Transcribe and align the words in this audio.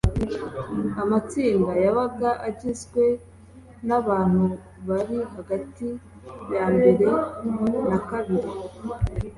Amatsinda 1.03 1.71
yabaga 1.85 2.29
agizwe 2.47 3.03
n 3.87 3.89
abantu 3.99 4.45
bari 4.87 5.17
hagati 5.33 5.87
ya 6.53 6.65
mbere 6.75 7.07
na 7.89 7.99
kabiri 8.09 8.49